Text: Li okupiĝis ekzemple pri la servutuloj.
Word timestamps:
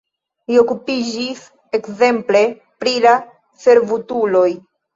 Li 0.51 0.55
okupiĝis 0.61 1.43
ekzemple 1.79 2.43
pri 2.81 2.97
la 3.07 3.15
servutuloj. 3.69 4.51